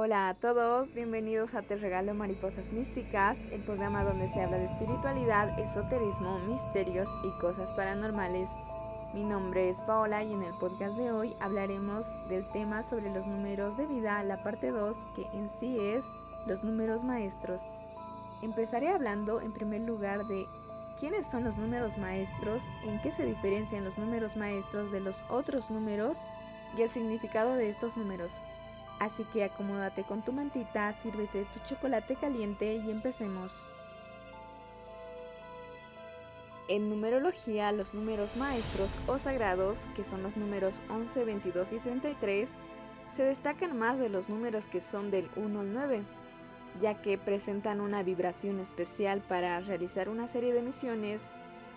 Hola 0.00 0.28
a 0.28 0.34
todos, 0.34 0.94
bienvenidos 0.94 1.56
a 1.56 1.62
Te 1.62 1.74
Regalo 1.74 2.14
Mariposas 2.14 2.72
Místicas, 2.72 3.36
el 3.50 3.62
programa 3.62 4.04
donde 4.04 4.28
se 4.28 4.40
habla 4.40 4.56
de 4.56 4.66
espiritualidad, 4.66 5.58
esoterismo, 5.58 6.38
misterios 6.38 7.08
y 7.24 7.40
cosas 7.40 7.72
paranormales. 7.72 8.48
Mi 9.12 9.24
nombre 9.24 9.68
es 9.68 9.78
Paola 9.88 10.22
y 10.22 10.32
en 10.32 10.44
el 10.44 10.54
podcast 10.60 10.96
de 10.96 11.10
hoy 11.10 11.34
hablaremos 11.40 12.06
del 12.28 12.48
tema 12.52 12.84
sobre 12.84 13.12
los 13.12 13.26
números 13.26 13.76
de 13.76 13.86
vida, 13.86 14.22
la 14.22 14.40
parte 14.44 14.70
2, 14.70 14.96
que 15.16 15.26
en 15.36 15.50
sí 15.50 15.80
es 15.80 16.04
los 16.46 16.62
números 16.62 17.02
maestros. 17.02 17.60
Empezaré 18.40 18.90
hablando 18.90 19.40
en 19.40 19.52
primer 19.52 19.80
lugar 19.80 20.28
de 20.28 20.46
quiénes 21.00 21.28
son 21.28 21.42
los 21.42 21.56
números 21.56 21.98
maestros, 21.98 22.62
en 22.86 23.02
qué 23.02 23.10
se 23.10 23.26
diferencian 23.26 23.84
los 23.84 23.98
números 23.98 24.36
maestros 24.36 24.92
de 24.92 25.00
los 25.00 25.24
otros 25.28 25.72
números 25.72 26.18
y 26.76 26.82
el 26.82 26.90
significado 26.90 27.56
de 27.56 27.68
estos 27.68 27.96
números. 27.96 28.32
Así 28.98 29.24
que 29.24 29.44
acomódate 29.44 30.02
con 30.02 30.22
tu 30.22 30.32
mantita, 30.32 30.92
sírvete 31.02 31.46
tu 31.52 31.60
chocolate 31.68 32.16
caliente 32.16 32.74
y 32.74 32.90
empecemos. 32.90 33.52
En 36.68 36.90
numerología, 36.90 37.72
los 37.72 37.94
números 37.94 38.36
maestros 38.36 38.98
o 39.06 39.18
sagrados, 39.18 39.86
que 39.94 40.04
son 40.04 40.22
los 40.22 40.36
números 40.36 40.80
11, 40.90 41.24
22 41.24 41.72
y 41.72 41.78
33, 41.78 42.50
se 43.10 43.22
destacan 43.22 43.78
más 43.78 43.98
de 43.98 44.10
los 44.10 44.28
números 44.28 44.66
que 44.66 44.80
son 44.80 45.10
del 45.10 45.30
1 45.36 45.60
al 45.60 45.72
9, 45.72 46.02
ya 46.80 47.00
que 47.00 47.16
presentan 47.16 47.80
una 47.80 48.02
vibración 48.02 48.60
especial 48.60 49.22
para 49.22 49.60
realizar 49.60 50.10
una 50.10 50.26
serie 50.26 50.52
de 50.52 50.60
misiones 50.60 51.30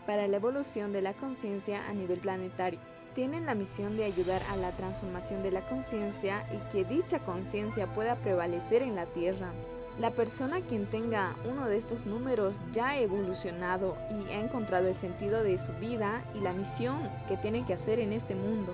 para 0.05 0.27
la 0.27 0.37
evolución 0.37 0.91
de 0.91 1.01
la 1.01 1.13
conciencia 1.13 1.87
a 1.87 1.93
nivel 1.93 2.19
planetario 2.19 2.90
tienen 3.13 3.45
la 3.45 3.55
misión 3.55 3.97
de 3.97 4.05
ayudar 4.05 4.41
a 4.49 4.55
la 4.55 4.71
transformación 4.71 5.43
de 5.43 5.51
la 5.51 5.61
conciencia 5.61 6.43
y 6.51 6.71
que 6.71 6.85
dicha 6.85 7.19
conciencia 7.19 7.87
pueda 7.87 8.15
prevalecer 8.15 8.81
en 8.81 8.95
la 8.95 9.05
Tierra. 9.05 9.51
La 9.99 10.11
persona 10.11 10.61
quien 10.61 10.85
tenga 10.85 11.35
uno 11.49 11.67
de 11.67 11.77
estos 11.77 12.05
números 12.05 12.61
ya 12.71 12.89
ha 12.89 12.99
evolucionado 12.99 13.97
y 14.09 14.31
ha 14.31 14.39
encontrado 14.39 14.87
el 14.87 14.95
sentido 14.95 15.43
de 15.43 15.59
su 15.59 15.73
vida 15.73 16.23
y 16.33 16.39
la 16.39 16.53
misión 16.53 16.97
que 17.27 17.37
tiene 17.37 17.65
que 17.65 17.73
hacer 17.73 17.99
en 17.99 18.13
este 18.13 18.33
mundo. 18.35 18.73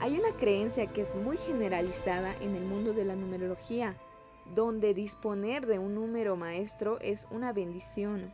Hay 0.00 0.18
una 0.18 0.36
creencia 0.38 0.86
que 0.86 1.02
es 1.02 1.14
muy 1.14 1.36
generalizada 1.36 2.34
en 2.40 2.56
el 2.56 2.64
mundo 2.64 2.92
de 2.92 3.04
la 3.04 3.14
numerología, 3.14 3.94
donde 4.54 4.94
disponer 4.94 5.66
de 5.66 5.78
un 5.78 5.94
número 5.94 6.34
maestro 6.36 6.98
es 7.00 7.28
una 7.30 7.52
bendición 7.52 8.32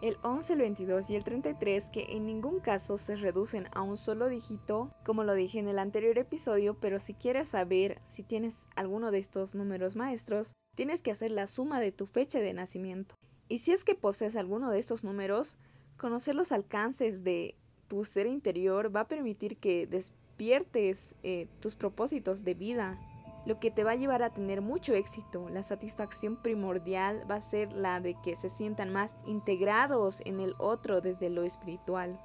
el 0.00 0.16
11, 0.22 0.52
el 0.52 0.58
22 0.60 1.10
y 1.10 1.16
el 1.16 1.24
33 1.24 1.90
que 1.90 2.06
en 2.10 2.26
ningún 2.26 2.60
caso 2.60 2.98
se 2.98 3.16
reducen 3.16 3.66
a 3.74 3.82
un 3.82 3.96
solo 3.96 4.28
dígito, 4.28 4.92
como 5.04 5.24
lo 5.24 5.34
dije 5.34 5.58
en 5.58 5.68
el 5.68 5.78
anterior 5.78 6.18
episodio, 6.18 6.78
pero 6.78 6.98
si 6.98 7.14
quieres 7.14 7.48
saber 7.48 8.00
si 8.04 8.22
tienes 8.22 8.66
alguno 8.76 9.10
de 9.10 9.18
estos 9.18 9.54
números 9.54 9.96
maestros, 9.96 10.52
tienes 10.74 11.02
que 11.02 11.10
hacer 11.10 11.32
la 11.32 11.46
suma 11.46 11.80
de 11.80 11.92
tu 11.92 12.06
fecha 12.06 12.38
de 12.38 12.52
nacimiento. 12.52 13.16
Y 13.48 13.58
si 13.58 13.72
es 13.72 13.82
que 13.82 13.94
posees 13.94 14.36
alguno 14.36 14.70
de 14.70 14.78
estos 14.78 15.02
números, 15.02 15.56
conocer 15.96 16.34
los 16.34 16.52
alcances 16.52 17.24
de 17.24 17.56
tu 17.88 18.04
ser 18.04 18.26
interior 18.26 18.94
va 18.94 19.00
a 19.00 19.08
permitir 19.08 19.56
que 19.56 19.86
despiertes 19.86 21.16
eh, 21.22 21.48
tus 21.60 21.74
propósitos 21.74 22.44
de 22.44 22.54
vida 22.54 23.00
lo 23.48 23.58
que 23.58 23.70
te 23.70 23.82
va 23.82 23.92
a 23.92 23.96
llevar 23.96 24.22
a 24.22 24.28
tener 24.28 24.60
mucho 24.60 24.92
éxito. 24.92 25.48
La 25.48 25.62
satisfacción 25.62 26.36
primordial 26.36 27.24
va 27.28 27.36
a 27.36 27.40
ser 27.40 27.72
la 27.72 27.98
de 27.98 28.12
que 28.12 28.36
se 28.36 28.50
sientan 28.50 28.92
más 28.92 29.16
integrados 29.24 30.20
en 30.26 30.40
el 30.40 30.54
otro 30.58 31.00
desde 31.00 31.30
lo 31.30 31.44
espiritual. 31.44 32.20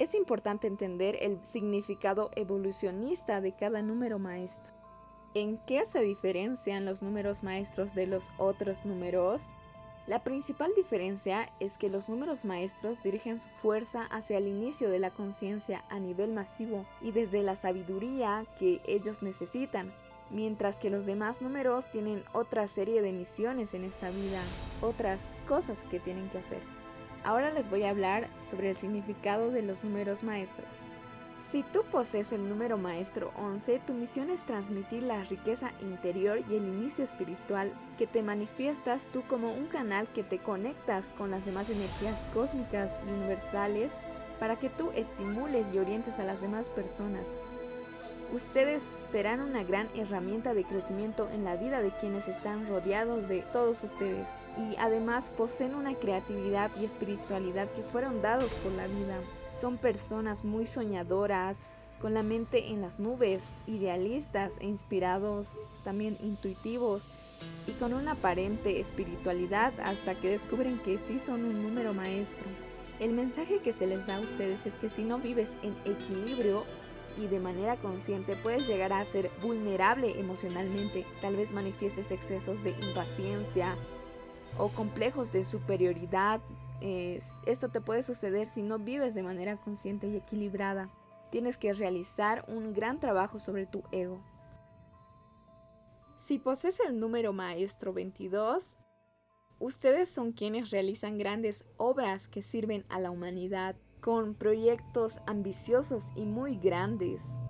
Es 0.00 0.12
importante 0.12 0.66
entender 0.66 1.16
el 1.20 1.38
significado 1.44 2.32
evolucionista 2.34 3.40
de 3.40 3.52
cada 3.52 3.80
número 3.80 4.18
maestro. 4.18 4.72
¿En 5.34 5.56
qué 5.56 5.86
se 5.86 6.00
diferencian 6.00 6.84
los 6.84 7.00
números 7.00 7.44
maestros 7.44 7.94
de 7.94 8.08
los 8.08 8.30
otros 8.36 8.84
números? 8.84 9.54
La 10.08 10.24
principal 10.24 10.72
diferencia 10.74 11.48
es 11.60 11.78
que 11.78 11.88
los 11.88 12.08
números 12.08 12.44
maestros 12.44 13.04
dirigen 13.04 13.38
su 13.38 13.50
fuerza 13.50 14.02
hacia 14.10 14.38
el 14.38 14.48
inicio 14.48 14.90
de 14.90 14.98
la 14.98 15.10
conciencia 15.10 15.84
a 15.90 16.00
nivel 16.00 16.32
masivo 16.32 16.86
y 17.00 17.12
desde 17.12 17.44
la 17.44 17.54
sabiduría 17.54 18.44
que 18.58 18.82
ellos 18.84 19.22
necesitan, 19.22 19.94
mientras 20.30 20.78
que 20.78 20.90
los 20.90 21.06
demás 21.06 21.42
números 21.42 21.90
tienen 21.90 22.22
otra 22.32 22.66
serie 22.66 23.02
de 23.02 23.12
misiones 23.12 23.74
en 23.74 23.84
esta 23.84 24.10
vida, 24.10 24.42
otras 24.80 25.32
cosas 25.46 25.84
que 25.84 26.00
tienen 26.00 26.28
que 26.30 26.38
hacer. 26.38 26.60
Ahora 27.24 27.50
les 27.50 27.70
voy 27.70 27.84
a 27.84 27.90
hablar 27.90 28.28
sobre 28.48 28.70
el 28.70 28.76
significado 28.76 29.50
de 29.50 29.62
los 29.62 29.82
números 29.82 30.22
maestros. 30.22 30.86
Si 31.40 31.62
tú 31.62 31.82
posees 31.90 32.32
el 32.32 32.48
número 32.48 32.78
maestro 32.78 33.32
11, 33.36 33.80
tu 33.86 33.92
misión 33.92 34.30
es 34.30 34.44
transmitir 34.44 35.02
la 35.02 35.22
riqueza 35.24 35.72
interior 35.82 36.38
y 36.48 36.54
el 36.54 36.66
inicio 36.66 37.04
espiritual 37.04 37.72
que 37.98 38.06
te 38.06 38.22
manifiestas 38.22 39.08
tú 39.12 39.22
como 39.28 39.52
un 39.52 39.66
canal 39.66 40.08
que 40.08 40.22
te 40.22 40.38
conectas 40.38 41.10
con 41.10 41.30
las 41.30 41.44
demás 41.44 41.68
energías 41.68 42.24
cósmicas 42.32 42.98
y 43.06 43.12
universales 43.12 43.98
para 44.38 44.56
que 44.56 44.68
tú 44.70 44.90
estimules 44.94 45.66
y 45.74 45.78
orientes 45.78 46.18
a 46.18 46.24
las 46.24 46.40
demás 46.40 46.70
personas. 46.70 47.36
Ustedes 48.32 48.82
serán 48.82 49.40
una 49.40 49.62
gran 49.62 49.88
herramienta 49.94 50.54
de 50.54 50.64
crecimiento 50.64 51.28
en 51.32 51.44
la 51.44 51.56
vida 51.56 51.82
de 51.82 51.90
quienes 51.90 52.26
están 52.26 52.66
rodeados 52.68 53.28
de 53.28 53.42
todos 53.52 53.84
ustedes 53.84 54.28
y 54.58 54.76
además 54.76 55.30
poseen 55.30 55.74
una 55.74 55.94
creatividad 55.94 56.70
y 56.80 56.84
espiritualidad 56.84 57.68
que 57.68 57.82
fueron 57.82 58.22
dados 58.22 58.54
por 58.54 58.72
la 58.72 58.86
vida. 58.86 59.16
Son 59.58 59.76
personas 59.76 60.44
muy 60.44 60.66
soñadoras, 60.66 61.62
con 62.00 62.12
la 62.12 62.22
mente 62.22 62.68
en 62.68 62.80
las 62.80 62.98
nubes, 62.98 63.54
idealistas 63.66 64.58
e 64.60 64.66
inspirados, 64.66 65.58
también 65.84 66.18
intuitivos 66.20 67.04
y 67.66 67.72
con 67.72 67.94
una 67.94 68.12
aparente 68.12 68.80
espiritualidad 68.80 69.72
hasta 69.82 70.14
que 70.14 70.30
descubren 70.30 70.78
que 70.80 70.98
sí 70.98 71.18
son 71.18 71.44
un 71.44 71.62
número 71.62 71.94
maestro. 71.94 72.46
El 73.00 73.12
mensaje 73.12 73.58
que 73.58 73.72
se 73.72 73.86
les 73.86 74.06
da 74.06 74.16
a 74.16 74.20
ustedes 74.20 74.66
es 74.66 74.74
que 74.74 74.88
si 74.88 75.02
no 75.02 75.18
vives 75.18 75.56
en 75.62 75.74
equilibrio, 75.84 76.64
y 77.16 77.26
de 77.26 77.40
manera 77.40 77.76
consciente 77.76 78.36
puedes 78.36 78.66
llegar 78.66 78.92
a 78.92 79.04
ser 79.04 79.30
vulnerable 79.42 80.18
emocionalmente. 80.18 81.06
Tal 81.20 81.36
vez 81.36 81.52
manifiestes 81.52 82.10
excesos 82.10 82.62
de 82.62 82.70
impaciencia 82.70 83.76
o 84.58 84.68
complejos 84.68 85.32
de 85.32 85.44
superioridad. 85.44 86.40
esto 86.80 87.70
te 87.70 87.80
puede 87.80 88.02
suceder 88.02 88.46
si 88.46 88.62
no 88.62 88.78
vives 88.78 89.14
de 89.14 89.22
manera 89.22 89.56
consciente 89.56 90.06
y 90.08 90.16
equilibrada. 90.16 90.90
Tienes 91.30 91.56
que 91.56 91.72
realizar 91.72 92.44
un 92.46 92.74
gran 92.74 93.00
trabajo 93.00 93.38
sobre 93.38 93.66
tu 93.66 93.82
ego. 93.90 94.20
Si 96.16 96.38
posees 96.38 96.80
el 96.80 97.00
número 97.00 97.32
maestro 97.32 97.92
22, 97.92 98.76
ustedes 99.58 100.08
son 100.08 100.32
quienes 100.32 100.70
realizan 100.70 101.18
grandes 101.18 101.64
obras 101.76 102.28
que 102.28 102.42
sirven 102.42 102.84
a 102.88 103.00
la 103.00 103.10
humanidad 103.10 103.76
con 104.04 104.34
proyectos 104.34 105.22
ambiciosos 105.26 106.12
y 106.14 106.26
muy 106.26 106.56
grandes. 106.56 107.40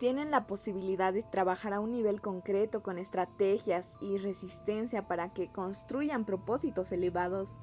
Tienen 0.00 0.32
la 0.32 0.44
posibilidad 0.44 1.12
de 1.12 1.22
trabajar 1.22 1.72
a 1.72 1.78
un 1.78 1.92
nivel 1.92 2.20
concreto 2.20 2.82
con 2.82 2.98
estrategias 2.98 3.96
y 4.00 4.18
resistencia 4.18 5.06
para 5.06 5.32
que 5.32 5.52
construyan 5.52 6.24
propósitos 6.24 6.90
elevados. 6.90 7.60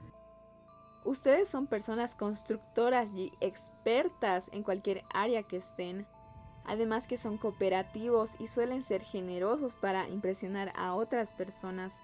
Ustedes 1.04 1.50
son 1.50 1.68
personas 1.68 2.16
constructoras 2.16 3.12
y 3.16 3.34
expertas 3.42 4.50
en 4.54 4.64
cualquier 4.64 5.04
área 5.14 5.44
que 5.44 5.58
estén. 5.58 6.08
Además 6.64 7.08
que 7.08 7.18
son 7.18 7.38
cooperativos 7.38 8.38
y 8.40 8.48
suelen 8.48 8.82
ser 8.82 9.04
generosos 9.04 9.76
para 9.76 10.08
impresionar 10.08 10.72
a 10.78 10.96
otras 10.96 11.34
personas. 11.34 12.00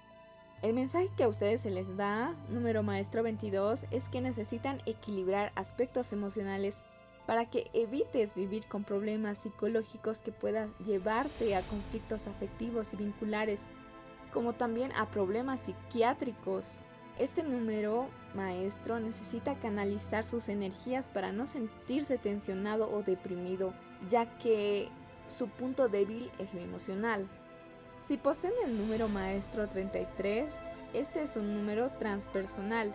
El 0.62 0.74
mensaje 0.74 1.08
que 1.16 1.24
a 1.24 1.28
ustedes 1.28 1.62
se 1.62 1.70
les 1.70 1.96
da, 1.96 2.36
número 2.48 2.84
maestro 2.84 3.24
22, 3.24 3.86
es 3.90 4.08
que 4.08 4.20
necesitan 4.20 4.78
equilibrar 4.86 5.50
aspectos 5.56 6.12
emocionales 6.12 6.84
para 7.26 7.46
que 7.46 7.68
evites 7.72 8.36
vivir 8.36 8.68
con 8.68 8.84
problemas 8.84 9.38
psicológicos 9.38 10.22
que 10.22 10.30
puedan 10.30 10.72
llevarte 10.78 11.56
a 11.56 11.62
conflictos 11.62 12.28
afectivos 12.28 12.92
y 12.92 12.96
vinculares, 12.96 13.66
como 14.32 14.52
también 14.52 14.92
a 14.92 15.10
problemas 15.10 15.62
psiquiátricos. 15.62 16.82
Este 17.18 17.42
número 17.42 18.08
maestro 18.36 19.00
necesita 19.00 19.58
canalizar 19.58 20.22
sus 20.22 20.48
energías 20.48 21.10
para 21.10 21.32
no 21.32 21.48
sentirse 21.48 22.18
tensionado 22.18 22.88
o 22.88 23.02
deprimido, 23.02 23.74
ya 24.08 24.38
que 24.38 24.88
su 25.26 25.48
punto 25.48 25.88
débil 25.88 26.30
es 26.38 26.54
lo 26.54 26.60
emocional. 26.60 27.28
Si 28.02 28.16
poseen 28.16 28.52
el 28.64 28.76
número 28.76 29.08
maestro 29.08 29.68
33, 29.68 30.52
este 30.92 31.22
es 31.22 31.36
un 31.36 31.54
número 31.54 31.88
transpersonal 31.88 32.92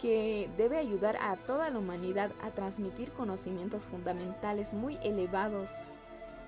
que 0.00 0.48
debe 0.56 0.78
ayudar 0.78 1.16
a 1.20 1.34
toda 1.34 1.70
la 1.70 1.78
humanidad 1.80 2.30
a 2.44 2.52
transmitir 2.52 3.10
conocimientos 3.10 3.88
fundamentales 3.88 4.74
muy 4.74 4.96
elevados. 5.02 5.78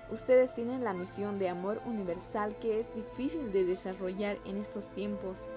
Ustedes 0.09 0.55
tienen 0.55 0.85
la 0.85 0.93
misión 0.93 1.37
de 1.37 1.49
amor 1.49 1.81
universal 1.85 2.55
que 2.61 2.79
es 2.79 2.95
difícil 2.95 3.51
de 3.51 3.65
desarrollar 3.65 4.37
en 4.45 4.55
estos 4.55 4.87
tiempos, 4.87 5.49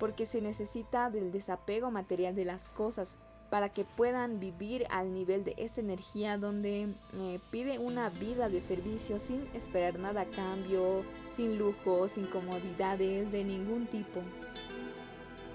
porque 0.00 0.24
se 0.24 0.40
necesita 0.40 1.10
del 1.10 1.30
desapego 1.30 1.90
material 1.90 2.34
de 2.34 2.46
las 2.46 2.68
cosas, 2.68 3.18
para 3.52 3.68
que 3.68 3.84
puedan 3.84 4.40
vivir 4.40 4.86
al 4.88 5.12
nivel 5.12 5.44
de 5.44 5.52
esa 5.58 5.82
energía 5.82 6.38
donde 6.38 6.88
eh, 7.18 7.38
pide 7.50 7.78
una 7.78 8.08
vida 8.08 8.48
de 8.48 8.62
servicio 8.62 9.18
sin 9.18 9.46
esperar 9.52 9.98
nada 9.98 10.22
a 10.22 10.24
cambio, 10.24 11.04
sin 11.30 11.58
lujos, 11.58 12.12
sin 12.12 12.26
comodidades 12.28 13.30
de 13.30 13.44
ningún 13.44 13.86
tipo. 13.88 14.22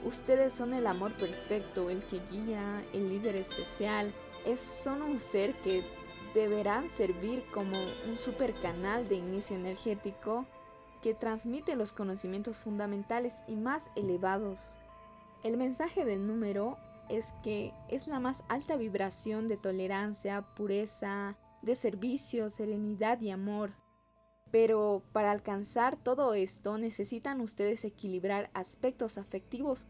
Ustedes 0.05 0.53
son 0.53 0.75
el 0.75 0.85
amor 0.85 1.11
perfecto, 1.13 1.89
el 1.89 2.03
que 2.03 2.21
guía, 2.31 2.83
el 2.93 3.09
líder 3.09 3.35
especial. 3.35 4.13
Es, 4.45 4.59
son 4.59 5.01
un 5.01 5.17
ser 5.17 5.55
que 5.61 5.83
deberán 6.35 6.89
servir 6.89 7.43
como 7.51 7.75
un 8.07 8.19
super 8.19 8.53
canal 8.61 9.07
de 9.07 9.15
inicio 9.15 9.55
energético 9.55 10.45
que 11.01 11.15
transmite 11.15 11.75
los 11.75 11.93
conocimientos 11.93 12.59
fundamentales 12.59 13.43
y 13.47 13.55
más 13.55 13.89
elevados. 13.95 14.77
El 15.43 15.57
mensaje 15.57 16.05
del 16.05 16.27
número 16.27 16.77
es 17.09 17.33
que 17.43 17.73
es 17.89 18.07
la 18.07 18.19
más 18.19 18.43
alta 18.49 18.75
vibración 18.75 19.47
de 19.47 19.57
tolerancia, 19.57 20.41
pureza, 20.55 21.37
de 21.61 21.75
servicio, 21.75 22.49
serenidad 22.49 23.21
y 23.21 23.31
amor. 23.31 23.73
Pero 24.51 25.03
para 25.11 25.31
alcanzar 25.31 25.97
todo 25.97 26.33
esto 26.33 26.77
necesitan 26.77 27.41
ustedes 27.41 27.83
equilibrar 27.83 28.49
aspectos 28.53 29.17
afectivos 29.17 29.87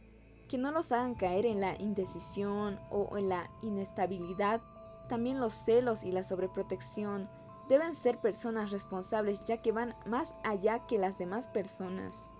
que 0.48 0.58
no 0.58 0.72
los 0.72 0.92
hagan 0.92 1.16
caer 1.16 1.46
en 1.46 1.60
la 1.60 1.75
indecisión 1.80 2.80
o 2.90 3.18
en 3.18 3.30
la 3.30 3.52
inestabilidad. 3.62 4.62
También 5.10 5.40
los 5.40 5.54
celos 5.54 6.04
y 6.04 6.12
la 6.12 6.24
sobreprotección 6.24 7.30
deben 7.70 7.94
ser 7.94 8.20
personas 8.20 8.72
responsables 8.72 9.44
ya 9.46 9.62
que 9.62 9.72
van 9.72 9.96
más 10.06 10.36
allá 10.44 10.86
que 10.88 10.98
las 10.98 11.18
demás 11.18 11.48
personas. 11.48 12.31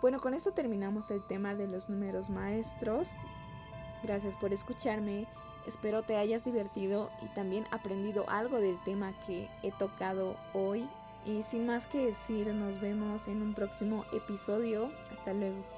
Bueno, 0.00 0.18
con 0.18 0.34
esto 0.34 0.52
terminamos 0.52 1.10
el 1.10 1.22
tema 1.26 1.54
de 1.54 1.66
los 1.66 1.88
números 1.88 2.30
maestros. 2.30 3.16
Gracias 4.02 4.36
por 4.36 4.52
escucharme. 4.52 5.26
Espero 5.66 6.02
te 6.02 6.16
hayas 6.16 6.44
divertido 6.44 7.10
y 7.22 7.26
también 7.34 7.66
aprendido 7.70 8.24
algo 8.28 8.60
del 8.60 8.78
tema 8.84 9.12
que 9.26 9.48
he 9.62 9.72
tocado 9.72 10.36
hoy. 10.52 10.88
Y 11.24 11.42
sin 11.42 11.66
más 11.66 11.86
que 11.86 12.06
decir, 12.06 12.46
nos 12.54 12.80
vemos 12.80 13.26
en 13.26 13.42
un 13.42 13.54
próximo 13.54 14.04
episodio. 14.12 14.92
Hasta 15.12 15.32
luego. 15.32 15.75